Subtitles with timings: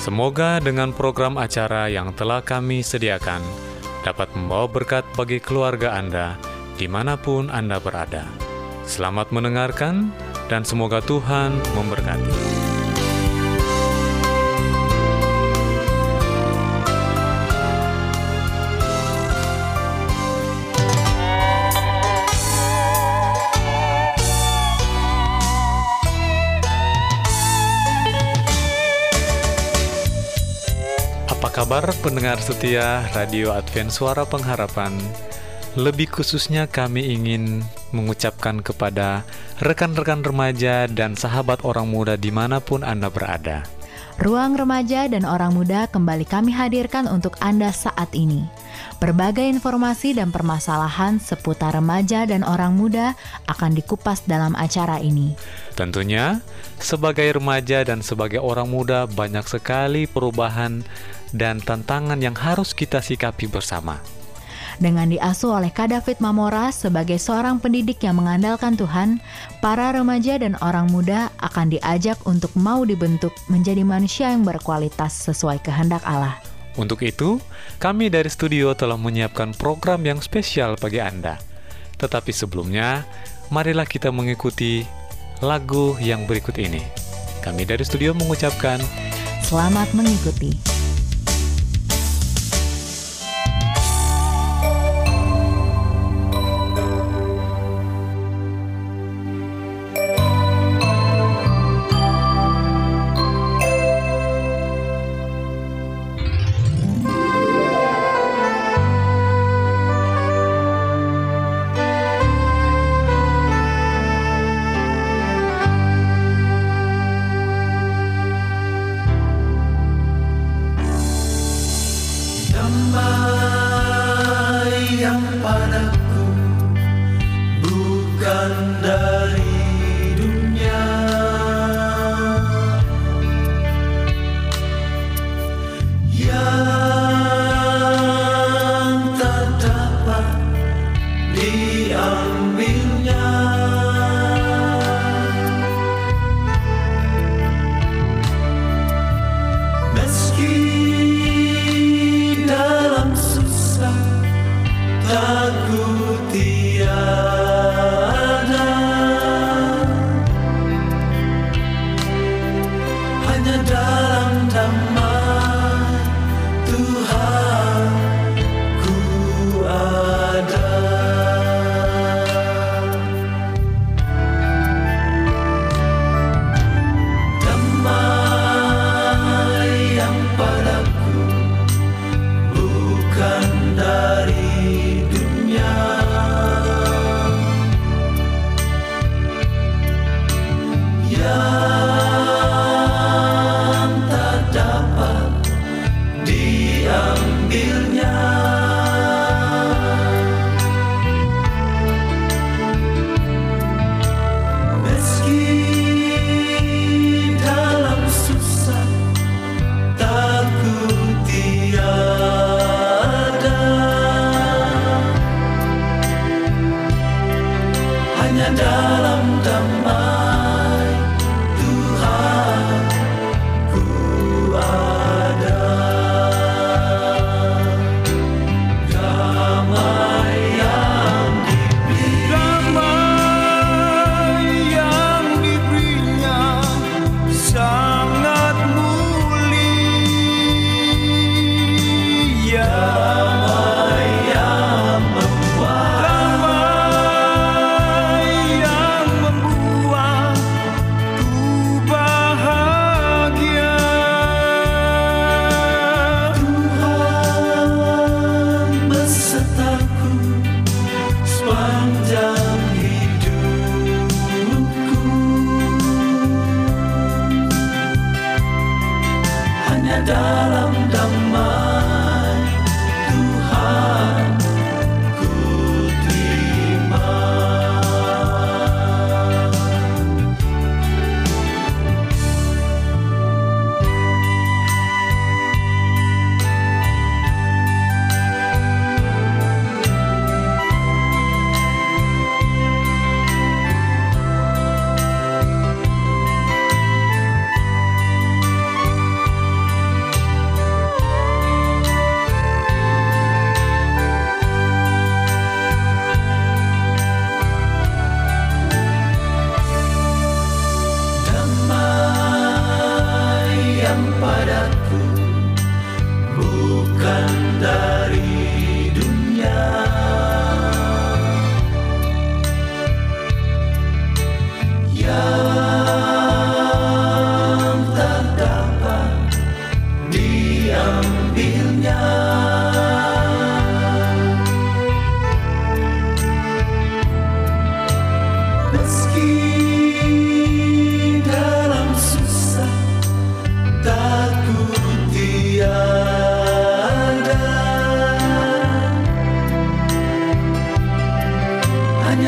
[0.00, 3.44] Semoga dengan program acara yang telah kami sediakan
[4.00, 6.40] dapat membawa berkat bagi keluarga Anda
[6.80, 8.24] di mana pun Anda berada.
[8.88, 10.08] Selamat mendengarkan
[10.48, 12.79] dan semoga Tuhan memberkati.
[31.60, 34.96] Kabar pendengar setia Radio Advent Suara Pengharapan?
[35.76, 37.60] Lebih khususnya kami ingin
[37.92, 39.28] mengucapkan kepada
[39.60, 43.68] rekan-rekan remaja dan sahabat orang muda di mana pun Anda berada.
[44.24, 48.48] Ruang remaja dan orang muda kembali kami hadirkan untuk Anda saat ini.
[49.00, 53.16] Berbagai informasi dan permasalahan seputar remaja dan orang muda
[53.48, 55.32] akan dikupas dalam acara ini.
[55.72, 56.44] Tentunya,
[56.76, 60.84] sebagai remaja dan sebagai orang muda, banyak sekali perubahan
[61.32, 64.04] dan tantangan yang harus kita sikapi bersama.
[64.76, 69.20] Dengan diasuh oleh Kak David Mamora sebagai seorang pendidik yang mengandalkan Tuhan,
[69.64, 75.64] para remaja dan orang muda akan diajak untuk mau dibentuk menjadi manusia yang berkualitas sesuai
[75.64, 76.49] kehendak Allah.
[76.78, 77.42] Untuk itu,
[77.82, 81.42] kami dari studio telah menyiapkan program yang spesial bagi Anda.
[81.98, 83.02] Tetapi sebelumnya,
[83.50, 84.86] marilah kita mengikuti
[85.42, 86.84] lagu yang berikut ini.
[87.42, 88.78] Kami dari studio mengucapkan
[89.40, 90.69] Selamat mengikuti.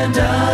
[0.03, 0.52] Hanya dalam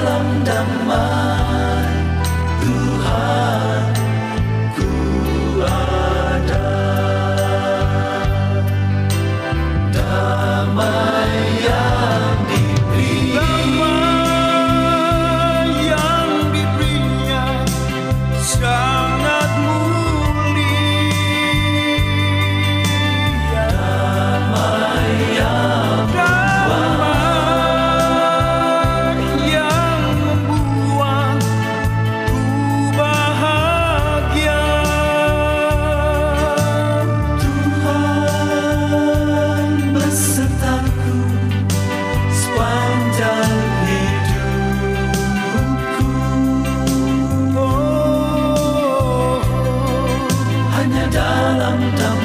[51.69, 52.18] dalam damai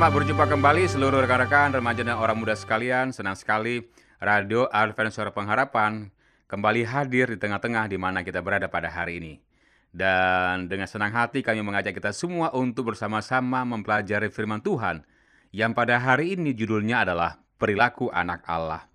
[0.00, 3.12] Selamat berjumpa kembali seluruh rekan-rekan, remaja dan orang muda sekalian.
[3.12, 3.84] Senang sekali
[4.16, 6.08] Radio Advent Suara Pengharapan
[6.48, 9.44] kembali hadir di tengah-tengah di mana kita berada pada hari ini.
[9.92, 15.04] Dan dengan senang hati kami mengajak kita semua untuk bersama-sama mempelajari firman Tuhan
[15.52, 18.88] yang pada hari ini judulnya adalah Perilaku Anak Allah.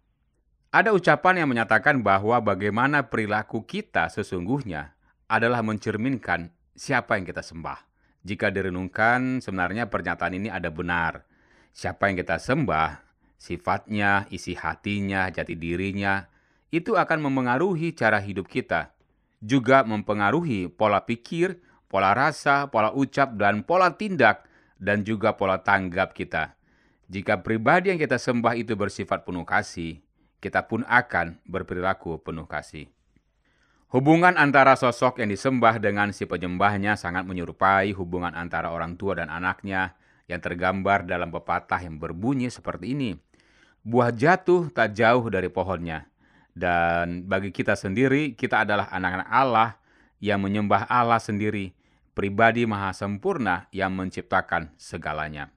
[0.73, 4.97] Ada ucapan yang menyatakan bahwa bagaimana perilaku kita sesungguhnya
[5.29, 7.93] adalah mencerminkan siapa yang kita sembah.
[8.25, 11.29] Jika direnungkan, sebenarnya pernyataan ini ada benar.
[11.77, 13.05] Siapa yang kita sembah,
[13.37, 16.25] sifatnya, isi hatinya, jati dirinya,
[16.73, 18.97] itu akan memengaruhi cara hidup kita.
[19.45, 24.49] Juga mempengaruhi pola pikir, pola rasa, pola ucap, dan pola tindak,
[24.81, 26.57] dan juga pola tanggap kita.
[27.05, 30.01] Jika pribadi yang kita sembah itu bersifat penuh kasih,
[30.41, 32.89] kita pun akan berperilaku penuh kasih.
[33.93, 39.29] Hubungan antara sosok yang disembah dengan si penyembahnya sangat menyerupai hubungan antara orang tua dan
[39.29, 39.93] anaknya
[40.25, 43.13] yang tergambar dalam pepatah yang berbunyi seperti ini.
[43.85, 46.09] Buah jatuh tak jauh dari pohonnya.
[46.55, 49.69] Dan bagi kita sendiri, kita adalah anak-anak Allah
[50.17, 51.75] yang menyembah Allah sendiri,
[52.17, 55.53] pribadi maha sempurna yang menciptakan segalanya.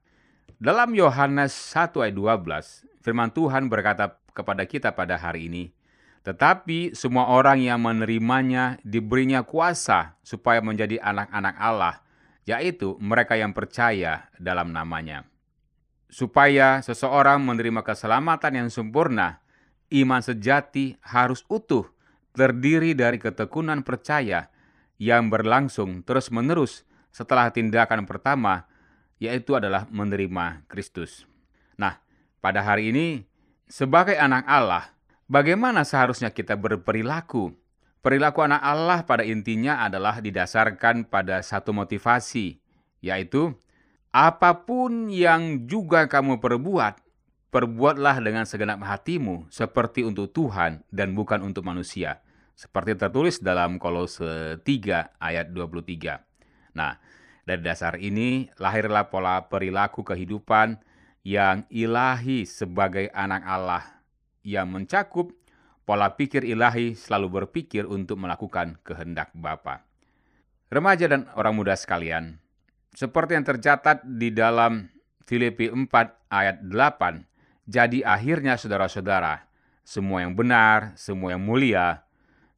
[0.59, 5.71] Dalam Yohanes 1 ayat 12, firman Tuhan berkata kepada kita pada hari ini,
[6.29, 12.05] tetapi semua orang yang menerimanya diberinya kuasa supaya menjadi anak-anak Allah,
[12.45, 15.25] yaitu mereka yang percaya dalam namanya.
[16.13, 19.41] Supaya seseorang menerima keselamatan yang sempurna,
[19.89, 21.89] iman sejati harus utuh,
[22.37, 24.53] terdiri dari ketekunan percaya
[25.01, 28.69] yang berlangsung terus-menerus setelah tindakan pertama,
[29.17, 31.25] yaitu adalah menerima Kristus.
[31.81, 31.97] Nah,
[32.45, 33.25] pada hari ini,
[33.65, 34.98] sebagai anak Allah,
[35.29, 37.55] bagaimana seharusnya kita berperilaku?
[38.01, 42.57] Perilaku anak Allah pada intinya adalah didasarkan pada satu motivasi,
[43.05, 43.53] yaitu
[44.09, 47.05] apa pun yang juga kamu perbuat,
[47.53, 52.25] perbuatlah dengan segenap hatimu seperti untuk Tuhan dan bukan untuk manusia.
[52.59, 56.19] Seperti tertulis dalam Kolose 3 ayat 23.
[56.75, 56.99] Nah,
[57.47, 60.81] dari dasar ini lahirlah pola perilaku kehidupan
[61.23, 63.98] yang ilahi sebagai anak Allah
[64.49, 65.37] yang mencakup
[65.85, 69.85] pola pikir ilahi selalu berpikir untuk melakukan kehendak Bapa.
[70.69, 72.37] Remaja dan orang muda sekalian,
[72.93, 74.89] seperti yang tercatat di dalam
[75.25, 75.89] Filipi 4
[76.29, 77.25] ayat 8,
[77.69, 79.49] jadi akhirnya saudara-saudara,
[79.85, 82.05] semua yang benar, semua yang mulia,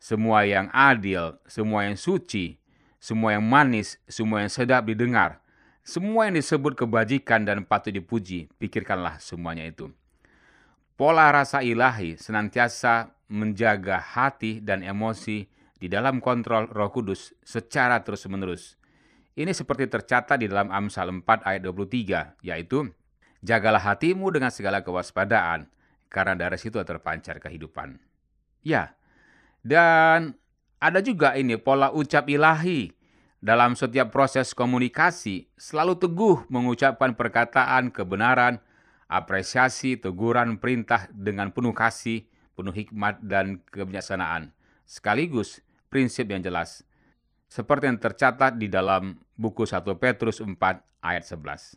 [0.03, 2.59] semua yang adil, semua yang suci,
[2.99, 5.39] semua yang manis, semua yang sedap didengar,
[5.87, 9.91] semua yang disebut kebajikan dan patut dipuji, pikirkanlah semuanya itu.
[11.01, 15.49] Pola rasa ilahi senantiasa menjaga hati dan emosi
[15.81, 18.77] di dalam kontrol Roh Kudus secara terus-menerus.
[19.33, 22.93] Ini seperti tercatat di dalam Amsal 4 ayat 23, yaitu
[23.41, 25.73] Jagalah hatimu dengan segala kewaspadaan,
[26.13, 27.97] karena dari situ terpancar kehidupan.
[28.61, 28.93] Ya,
[29.65, 30.37] dan
[30.85, 32.93] ada juga ini pola ucap ilahi.
[33.41, 38.61] Dalam setiap proses komunikasi, selalu teguh mengucapkan perkataan kebenaran,
[39.11, 44.55] apresiasi, teguran, perintah dengan penuh kasih, penuh hikmat, dan kebijaksanaan.
[44.87, 45.59] Sekaligus
[45.91, 46.87] prinsip yang jelas.
[47.51, 50.55] Seperti yang tercatat di dalam buku 1 Petrus 4
[51.03, 51.75] ayat 11.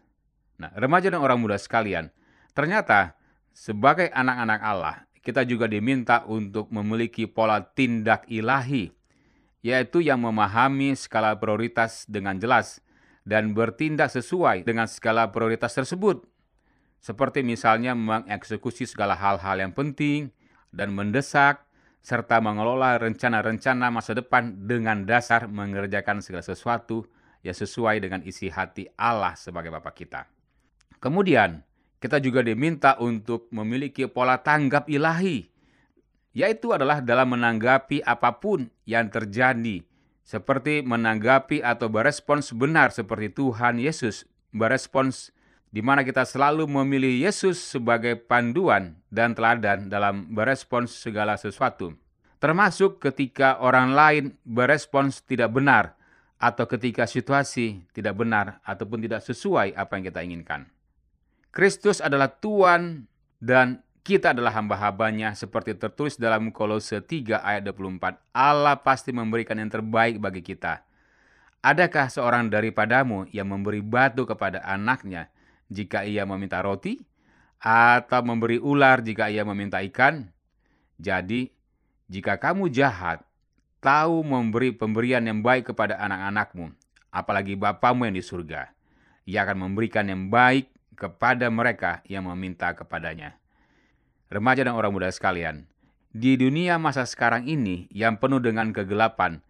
[0.61, 2.13] Nah, remaja dan orang muda sekalian,
[2.53, 3.17] ternyata
[3.49, 8.93] sebagai anak-anak Allah, kita juga diminta untuk memiliki pola tindak ilahi,
[9.65, 12.83] yaitu yang memahami skala prioritas dengan jelas
[13.25, 16.21] dan bertindak sesuai dengan skala prioritas tersebut.
[17.03, 20.31] Seperti misalnya mengeksekusi segala hal-hal yang penting
[20.72, 21.67] dan mendesak,
[22.00, 27.03] serta mengelola rencana-rencana masa depan dengan dasar mengerjakan segala sesuatu
[27.43, 30.31] yang sesuai dengan isi hati Allah sebagai Bapa kita.
[31.03, 31.60] Kemudian,
[32.00, 35.43] kita juga diminta untuk memiliki pola tanggap ilahi,
[36.31, 39.83] yaitu adalah dalam menanggapi apa pun yang terjadi,
[40.24, 44.24] seperti menanggapi atau berespons benar seperti Tuhan Yesus
[44.55, 45.36] berespons
[45.73, 51.97] di mana kita selalu memilih Yesus sebagai panduan dan teladan dalam berespons segala sesuatu.
[52.37, 55.97] Termasuk ketika orang lain berespons tidak benar
[56.37, 60.69] atau ketika situasi tidak benar ataupun tidak sesuai apa yang kita inginkan.
[61.49, 63.09] Kristus adalah Tuhan
[63.41, 68.21] dan kita adalah hamba-hambanya seperti tertulis dalam Kolose 3 ayat 24.
[68.29, 70.85] Allah pasti memberikan yang terbaik bagi kita.
[71.63, 75.32] Adakah seorang daripadamu yang memberi batu kepada anaknya
[75.73, 77.01] jika ia meminta roti?
[77.57, 80.29] Atau memberi ular jika ia meminta ikan?
[81.01, 81.49] Jadi,
[82.11, 83.25] jika kamu jahat,
[83.81, 86.71] tahu memberi pemberian yang baik kepada anak-anakmu,
[87.09, 88.71] apalagi Bapamu yang di surga.
[89.23, 93.39] Ia akan memberikan yang baik kepada mereka yang meminta kepadanya.
[94.31, 95.67] Remaja dan orang muda sekalian,
[96.13, 99.41] di dunia masa sekarang ini yang penuh dengan kegelapan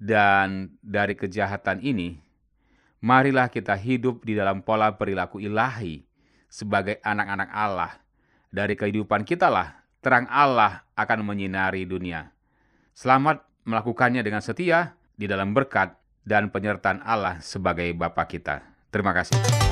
[0.00, 2.23] dan dari kejahatan ini,
[3.04, 6.08] marilah kita hidup di dalam pola perilaku ilahi
[6.48, 7.92] sebagai anak-anak Allah.
[8.48, 12.32] Dari kehidupan kita lah terang Allah akan menyinari dunia.
[12.96, 15.92] Selamat melakukannya dengan setia di dalam berkat
[16.24, 18.64] dan penyertaan Allah sebagai Bapa kita.
[18.88, 19.63] Terima kasih.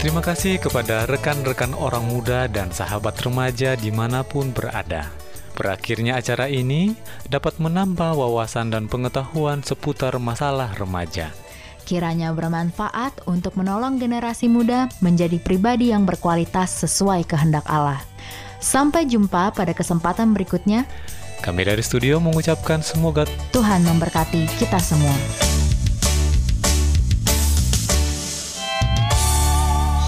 [0.00, 5.12] Terima kasih kepada rekan-rekan orang muda dan sahabat remaja di mana pun berada.
[5.52, 6.96] Berakhirnya acara ini
[7.28, 11.28] dapat menambah wawasan dan pengetahuan seputar masalah remaja.
[11.84, 18.00] Kiranya bermanfaat untuk menolong generasi muda menjadi pribadi yang berkualitas sesuai kehendak Allah.
[18.56, 20.88] Sampai jumpa pada kesempatan berikutnya.
[21.44, 25.49] Kami dari studio mengucapkan semoga Tuhan memberkati kita semua.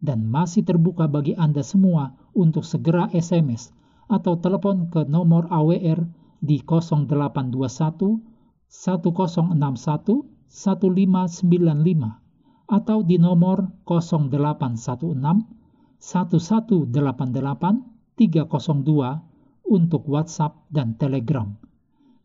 [0.00, 3.72] dan masih terbuka bagi Anda semua untuk segera SMS
[4.08, 6.02] atau telepon ke nomor AWR
[6.40, 8.18] di 0821
[8.66, 12.20] 1061 1595
[12.70, 15.20] atau di nomor 0816
[16.00, 16.90] 1188
[18.16, 21.46] 302 untuk WhatsApp dan Telegram.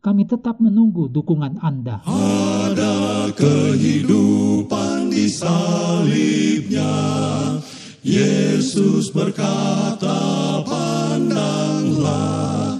[0.02, 2.02] Kami tetap menunggu dukungan Anda.
[2.06, 6.92] Ada kehidupan di salibnya.
[8.04, 12.78] Yesus berkata, pandanglah,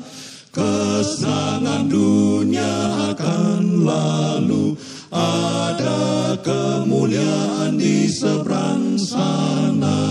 [0.52, 2.76] kesenangan dunia
[3.16, 4.76] akan lalu,
[5.08, 10.04] ada kemuliaan di seberang sana.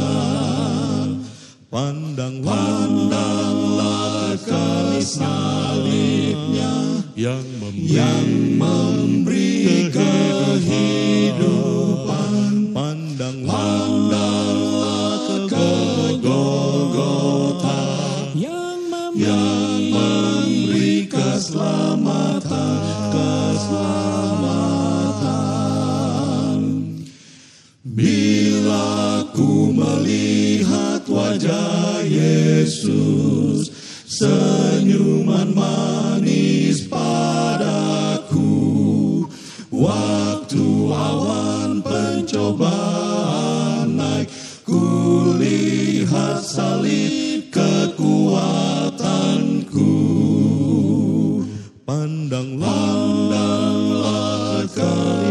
[1.70, 6.74] Pandang pandanglah ke salibnya
[7.16, 8.28] yang memberi, yang
[8.60, 11.55] memberi kehidupan.
[19.26, 22.78] Yang memberi, keselamatan,
[23.10, 23.80] keselamatan.
[27.82, 33.74] Bila ku melihat wajah Yesus,
[34.06, 35.95] senyuman manis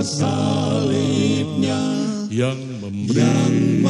[0.04, 1.80] salibnya
[2.28, 3.83] yang memberi, yang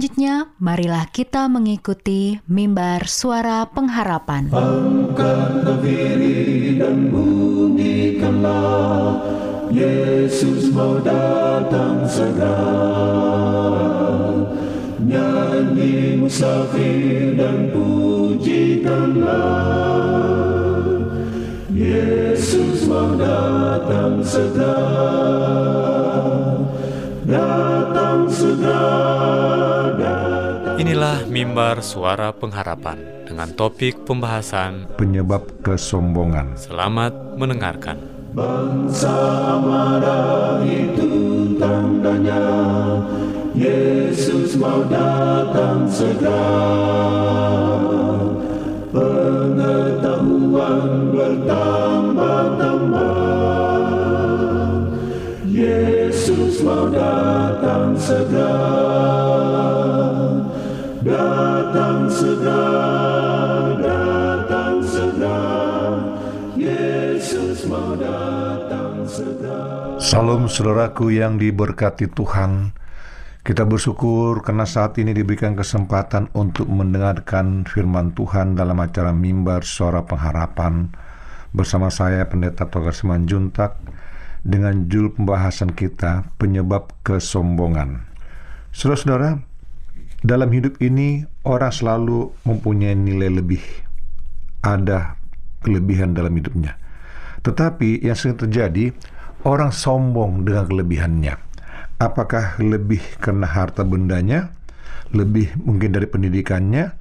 [0.00, 4.48] Selanjutnya, marilah kita mengikuti mimbar suara pengharapan.
[4.48, 9.20] Angkatlah diri dan bunyikanlah
[9.68, 12.64] Yesus mau datang segera.
[15.04, 19.28] Nyanyi musafir dan pujikanlah
[21.76, 24.80] Yesus mau datang segera.
[27.28, 29.79] Datang segera
[31.00, 36.60] Inilah mimbar suara pengharapan dengan topik pembahasan penyebab kesombongan.
[36.60, 37.96] Selamat mendengarkan.
[38.36, 39.08] Bangsa
[39.64, 41.08] marah itu
[41.56, 42.44] tandanya
[43.56, 46.68] Yesus mau datang segera
[48.92, 53.24] Pengetahuan bertambah-tambah
[55.48, 59.29] Yesus mau datang segera
[70.00, 72.72] Salam saudaraku yang diberkati Tuhan.
[73.40, 80.04] Kita bersyukur karena saat ini diberikan kesempatan untuk mendengarkan firman Tuhan dalam acara Mimbar Suara
[80.04, 80.92] Pengharapan
[81.52, 83.80] bersama saya Pendeta Togar Simanjuntak
[84.40, 88.08] dengan judul pembahasan kita penyebab kesombongan.
[88.72, 89.49] Saudara-saudara,
[90.20, 93.64] dalam hidup ini orang selalu mempunyai nilai lebih.
[94.60, 95.16] Ada
[95.64, 96.76] kelebihan dalam hidupnya.
[97.40, 98.92] Tetapi yang sering terjadi,
[99.48, 101.34] orang sombong dengan kelebihannya.
[102.00, 104.52] Apakah lebih karena harta bendanya,
[105.12, 106.92] lebih mungkin dari pendidikannya,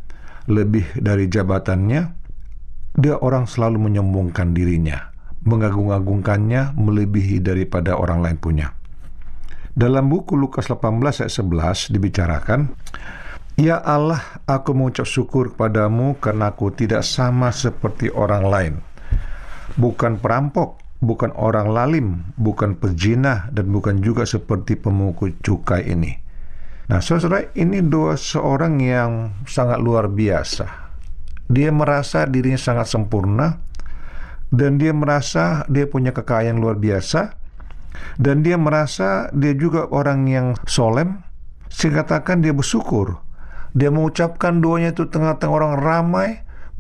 [0.48, 2.16] lebih dari jabatannya?
[3.00, 5.12] Dia orang selalu menyombongkan dirinya,
[5.44, 8.79] mengagung-agungkannya melebihi daripada orang lain punya.
[9.80, 12.76] Dalam buku Lukas 18 ayat 11 dibicarakan,
[13.56, 18.74] Ya Allah, aku mengucap syukur kepadamu karena aku tidak sama seperti orang lain.
[19.80, 26.12] Bukan perampok, bukan orang lalim, bukan pezina, dan bukan juga seperti pemungut cukai ini.
[26.92, 30.92] Nah, saudara, ini doa seorang yang sangat luar biasa.
[31.48, 33.64] Dia merasa dirinya sangat sempurna,
[34.52, 37.39] dan dia merasa dia punya kekayaan luar biasa,
[38.20, 41.24] dan dia merasa dia juga orang yang solem,
[41.72, 43.22] sehingga katakan dia bersyukur.
[43.78, 46.30] Dia mengucapkan doanya itu tengah-tengah orang ramai,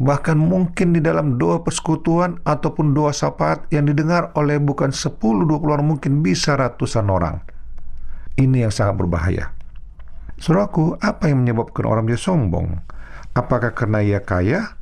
[0.02, 5.86] bahkan mungkin di dalam doa persekutuan ataupun doa syafaat yang didengar oleh bukan 10-20 orang,
[5.86, 7.40] mungkin bisa ratusan orang.
[8.40, 9.52] Ini yang sangat berbahaya.
[10.40, 12.80] Saudaraku, apa yang menyebabkan orang dia sombong?
[13.36, 14.80] Apakah karena ia kaya?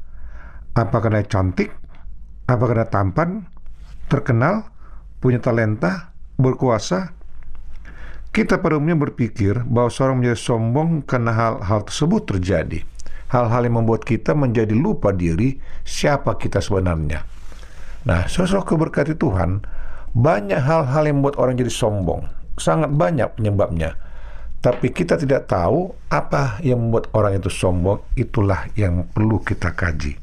[0.77, 1.73] Apa karena cantik?
[2.45, 3.49] Apa karena tampan?
[4.07, 4.69] Terkenal?
[5.17, 6.13] Punya talenta?
[6.37, 7.11] Berkuasa?
[8.31, 12.85] Kita pada umumnya berpikir bahwa seorang menjadi sombong karena hal-hal tersebut terjadi
[13.31, 17.23] hal-hal yang membuat kita menjadi lupa diri siapa kita sebenarnya.
[18.07, 19.63] Nah, sosok keberkati Tuhan,
[20.15, 22.23] banyak hal-hal yang membuat orang jadi sombong.
[22.57, 23.99] Sangat banyak penyebabnya.
[24.57, 30.17] Tapi kita tidak tahu apa yang membuat orang itu sombong, itulah yang perlu kita kaji.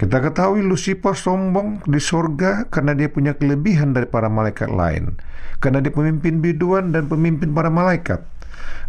[0.00, 5.12] Kita ketahui Lucifer sombong di surga karena dia punya kelebihan dari para malaikat lain.
[5.60, 8.24] Karena dia pemimpin biduan dan pemimpin para malaikat.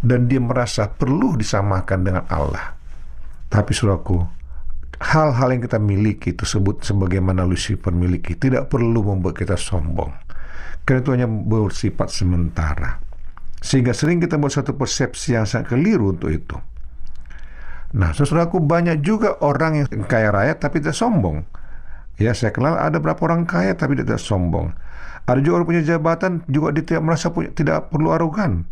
[0.00, 2.72] Dan dia merasa perlu disamakan dengan Allah.
[3.52, 4.24] Tapi suraku,
[5.04, 10.16] hal-hal yang kita miliki tersebut sebagaimana Lucifer miliki tidak perlu membuat kita sombong.
[10.88, 13.04] Karena itu hanya bersifat sementara.
[13.60, 16.71] Sehingga sering kita buat satu persepsi yang sangat keliru untuk itu.
[17.92, 21.44] Nah, saudaraku banyak juga orang yang kaya raya tapi tidak sombong.
[22.16, 24.72] Ya, saya kenal ada beberapa orang kaya tapi tidak sombong.
[25.28, 28.64] Ada juga orang punya jabatan juga dia tidak merasa punya, tidak perlu arogan.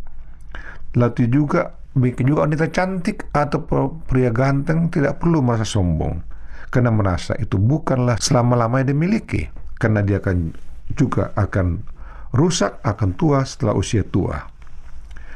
[0.97, 3.63] Lalu juga bikin juga wanita cantik atau
[4.07, 6.23] pria ganteng tidak perlu merasa sombong
[6.71, 10.55] karena merasa itu bukanlah selama-lamanya dimiliki karena dia akan
[10.95, 11.83] juga akan
[12.31, 14.39] rusak akan tua setelah usia tua.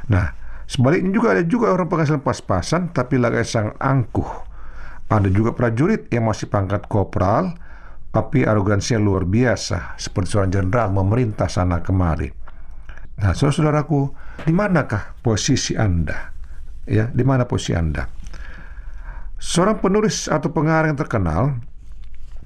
[0.08, 0.32] Nah,
[0.66, 4.30] sebaliknya juga ada juga orang penghasilan pas-pasan tapi lagi sangat angkuh.
[5.06, 7.54] Ada juga prajurit yang masih pangkat kopral
[8.10, 12.32] tapi arogansinya luar biasa seperti seorang jenderal memerintah sana kemari.
[13.16, 14.12] Nah, saudaraku,
[14.44, 16.32] di manakah posisi Anda?
[16.88, 18.08] Ya, di mana posisi Anda?
[19.36, 21.42] Seorang penulis atau pengarang yang terkenal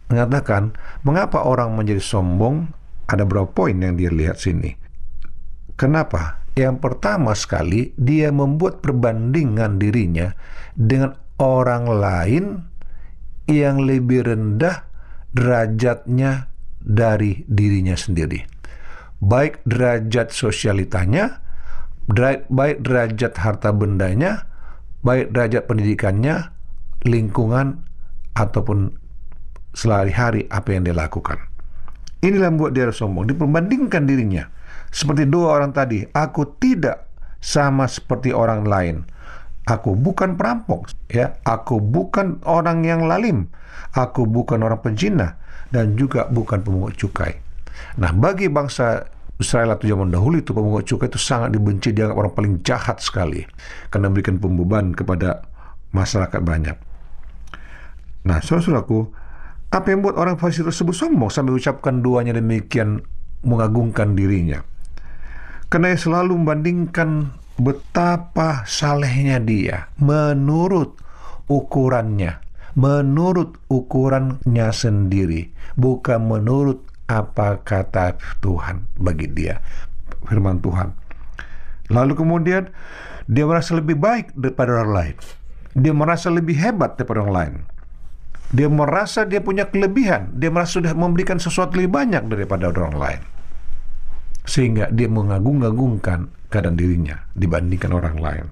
[0.09, 0.73] mengatakan,
[1.05, 2.69] mengapa orang menjadi sombong
[3.09, 4.73] ada beberapa poin yang dia lihat sini.
[5.77, 6.41] Kenapa?
[6.57, 10.33] Yang pertama sekali, dia membuat perbandingan dirinya
[10.73, 12.45] dengan orang lain
[13.49, 14.85] yang lebih rendah
[15.33, 16.49] derajatnya
[16.81, 18.43] dari dirinya sendiri.
[19.19, 21.43] Baik derajat sosialitanya,
[22.49, 24.47] baik derajat harta bendanya,
[25.03, 26.55] baik derajat pendidikannya,
[27.03, 27.83] lingkungan,
[28.35, 28.95] ataupun
[29.75, 31.39] sehari-hari apa yang dia lakukan.
[32.19, 33.31] Inilah membuat dia sombong.
[33.31, 34.43] Diperbandingkan dirinya.
[34.89, 36.05] Seperti dua orang tadi.
[36.09, 37.07] Aku tidak
[37.39, 38.95] sama seperti orang lain.
[39.69, 40.89] Aku bukan perampok.
[41.09, 41.37] ya.
[41.45, 43.49] Aku bukan orang yang lalim.
[43.93, 45.37] Aku bukan orang penzina.
[45.69, 47.37] Dan juga bukan pemungut cukai.
[48.01, 49.05] Nah, bagi bangsa
[49.39, 53.47] Israel atau zaman dahulu itu pemungut cukai itu sangat dibenci dianggap orang paling jahat sekali
[53.87, 55.47] karena memberikan pembeban kepada
[55.95, 56.75] masyarakat banyak.
[58.27, 59.07] Nah, saudaraku,
[59.71, 62.99] apa yang membuat orang Farisi tersebut sombong sampai ucapkan duanya demikian
[63.47, 64.59] mengagungkan dirinya?
[65.69, 67.29] Karena selalu membandingkan
[67.61, 70.97] betapa salehnya dia menurut
[71.45, 72.41] ukurannya,
[72.73, 79.61] menurut ukurannya sendiri, bukan menurut apa kata Tuhan bagi dia,
[80.25, 80.89] firman Tuhan.
[81.93, 82.73] Lalu kemudian
[83.29, 85.15] dia merasa lebih baik daripada orang lain.
[85.77, 87.53] Dia merasa lebih hebat daripada orang lain.
[88.49, 93.21] Dia merasa dia punya kelebihan, dia merasa sudah memberikan sesuatu lebih banyak daripada orang lain.
[94.49, 98.45] Sehingga dia mengagung-agungkan keadaan dirinya dibandingkan orang lain.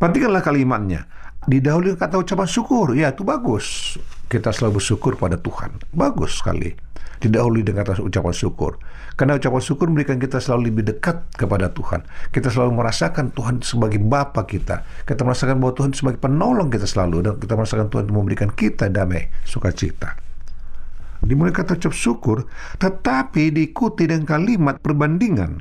[0.00, 1.04] Perhatikanlah kalimatnya.
[1.44, 2.96] Didahului kata ucapan syukur.
[2.96, 3.96] Ya, itu bagus.
[4.32, 5.76] Kita selalu bersyukur pada Tuhan.
[5.92, 6.72] Bagus sekali
[7.20, 8.80] didahului dengan kata ucapan syukur.
[9.14, 12.00] Karena ucapan syukur memberikan kita selalu lebih dekat kepada Tuhan.
[12.32, 14.88] Kita selalu merasakan Tuhan sebagai Bapa kita.
[15.04, 17.16] Kita merasakan bahwa Tuhan sebagai penolong kita selalu.
[17.20, 20.16] Dan kita merasakan Tuhan memberikan kita damai, sukacita.
[21.20, 22.48] Dimulai kata ucap syukur,
[22.80, 25.60] tetapi diikuti dengan kalimat perbandingan.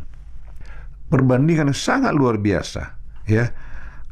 [1.12, 2.96] Perbandingan yang sangat luar biasa.
[3.28, 3.52] Ya,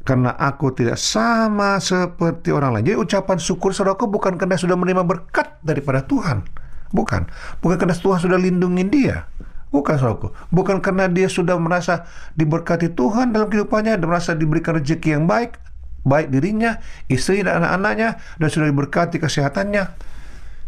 [0.04, 2.94] karena aku tidak sama seperti orang lain.
[2.94, 6.44] Jadi ucapan syukur saudaraku bukan karena sudah menerima berkat daripada Tuhan
[6.92, 7.28] Bukan.
[7.60, 9.28] Bukan karena Tuhan sudah lindungi dia.
[9.68, 10.32] Bukan, saudaraku.
[10.48, 12.08] Bukan karena dia sudah merasa
[12.40, 15.60] diberkati Tuhan dalam kehidupannya, dan merasa diberikan rezeki yang baik,
[16.08, 16.80] baik dirinya,
[17.12, 19.84] istri dan anak-anaknya, dan sudah diberkati kesehatannya.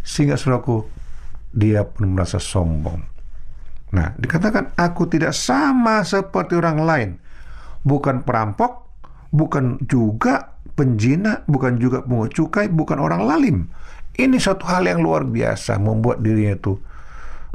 [0.05, 0.85] Sehingga, saudaraku,
[1.53, 3.01] dia pun merasa sombong.
[3.89, 7.09] Nah, dikatakan, aku tidak sama seperti orang lain.
[7.81, 8.89] Bukan perampok,
[9.33, 13.57] bukan juga penjina, bukan juga pungut cukai, bukan orang lalim.
[14.19, 16.75] Ini suatu hal yang luar biasa membuat dirinya itu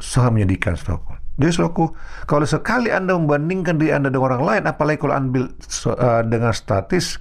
[0.01, 1.13] sangat menyedihkan, saudaraku.
[1.35, 1.85] Jadi saudaraku,
[2.25, 7.19] kalau sekali Anda membandingkan diri Anda dengan orang lain, apalagi kalau ambil uh, dengan statis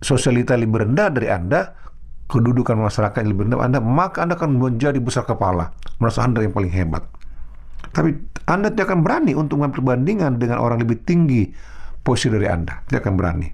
[0.00, 1.76] sosialita lebih rendah dari Anda,
[2.28, 6.52] kedudukan masyarakat yang lebih rendah Anda, maka Anda akan menjadi besar kepala, merasa Anda yang
[6.52, 7.02] paling hebat.
[7.90, 8.14] Tapi
[8.44, 11.48] Anda tidak akan berani untuk mengambil perbandingan dengan orang lebih tinggi
[12.04, 12.84] posisi dari Anda.
[12.84, 13.48] Tidak akan berani.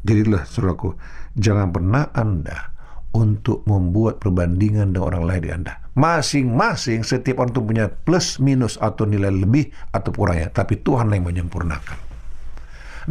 [0.00, 0.96] Jadi itulah saudaraku,
[1.36, 2.72] jangan pernah Anda
[3.10, 5.72] untuk membuat perbandingan dengan orang lain di Anda.
[5.98, 11.26] Masing-masing setiap orang itu punya plus minus atau nilai lebih atau kurangnya, tapi Tuhan yang
[11.26, 11.98] menyempurnakan.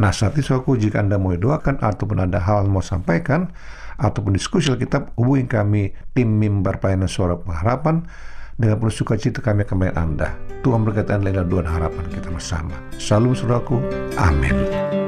[0.00, 3.52] Nah, saat itu aku jika Anda mau doakan ataupun ada hal mau sampaikan
[4.00, 5.82] ataupun diskusi Alkitab, hubungi kami
[6.16, 8.08] tim mimbar pelayanan suara pengharapan
[8.56, 10.28] dengan penuh sukacita kami akan Anda.
[10.64, 12.76] Tuhan berkati Anda dua harapan kita bersama.
[12.96, 13.80] Salam saudaraku.
[14.20, 14.99] Amin.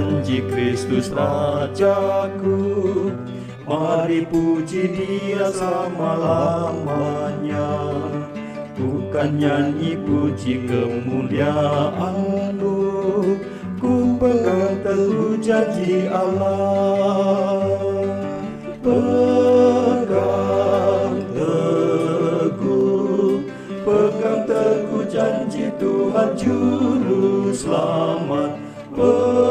[0.00, 2.56] Janji Kristus Rajaku
[3.68, 7.70] Mari puji dia selama-lamanya.
[8.74, 12.74] Bukan nyanyi puji kemuliaanmu.
[13.78, 17.62] Ku pegang teguh janji Allah.
[18.82, 20.10] Pegang
[21.30, 23.46] teguh
[23.86, 28.58] Pegang teguh janji Tuhan Juru Selamat.
[28.98, 29.49] Pegang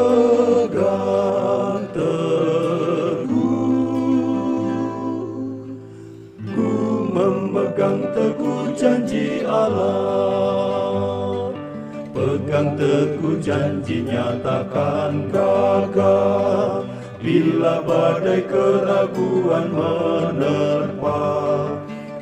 [13.40, 16.84] janji nyatakan gagah
[17.20, 21.20] Bila badai keraguan menerpa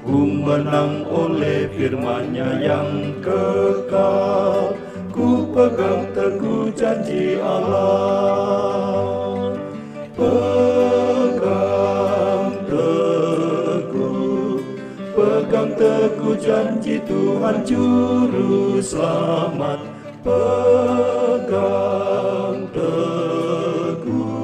[0.09, 4.73] Ku menang oleh firman-Nya yang kekal.
[5.13, 9.53] Ku pegang teguh janji Allah.
[10.17, 11.45] Pegang
[12.73, 14.65] teguh
[15.13, 19.88] Pegang teguh janji Tuhan Juru Selamat
[20.29, 21.49] Pegang
[22.77, 24.37] teguh.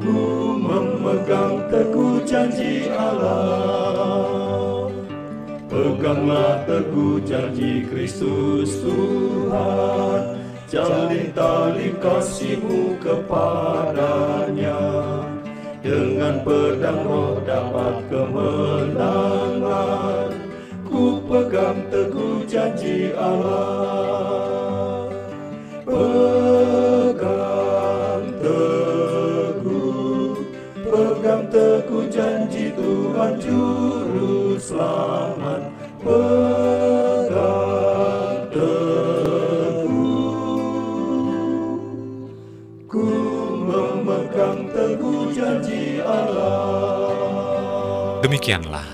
[0.00, 0.24] Ku
[0.56, 4.88] memegang teguh janji Allah.
[5.68, 10.40] Peganglah teguh janji Kristus Tuhan.
[10.72, 14.80] Jalin tali kasihmu kepadanya.
[15.84, 20.33] Dengan pedang roh dapat kemenangan
[21.04, 25.12] Pegang teguh janji Allah.
[25.84, 27.20] Pegang
[28.40, 30.32] teguh
[30.80, 35.68] Pegang teguh janji Tuhan Juru Selamat.
[36.00, 37.28] Pegang
[38.48, 40.32] teguh
[42.88, 43.04] Ku
[43.60, 46.64] memegang teguh janji Allah.
[48.24, 48.93] Demikianlah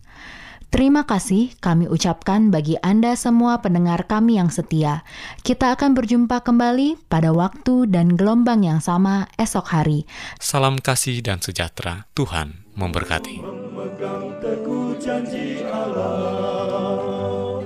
[0.71, 5.03] Terima kasih kami ucapkan bagi Anda semua pendengar kami yang setia.
[5.43, 10.07] Kita akan berjumpa kembali pada waktu dan gelombang yang sama esok hari.
[10.39, 12.07] Salam kasih dan sejahtera.
[12.15, 13.43] Tuhan memberkati.
[13.43, 17.59] Memegang teguh janji Allah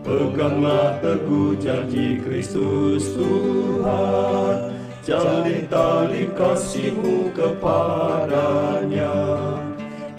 [0.00, 4.72] Peganglah teguh janji Kristus Tuhan
[5.04, 9.12] Jalin tali kasihmu kepadanya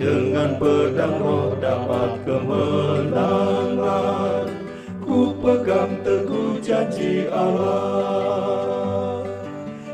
[0.03, 4.51] Dengan pedang roh dapat kemenangan.
[4.99, 9.23] Ku pegang teguh janji Allah.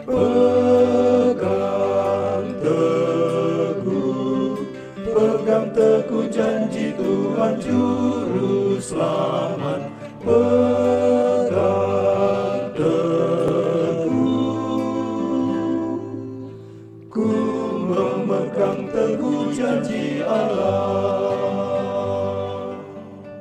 [0.09, 1.37] Pegang
[2.57, 4.57] teguh
[4.97, 9.93] Pegang teguh janji Tuhan Juru Selamat